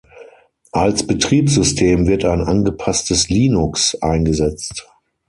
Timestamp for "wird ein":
2.07-2.41